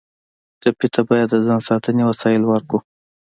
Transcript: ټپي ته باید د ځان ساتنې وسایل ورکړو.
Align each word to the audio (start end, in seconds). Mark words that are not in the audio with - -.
ټپي 0.61 0.87
ته 0.93 1.01
باید 1.09 1.27
د 1.31 1.35
ځان 1.45 1.59
ساتنې 1.69 2.03
وسایل 2.09 2.43
ورکړو. 2.47 2.79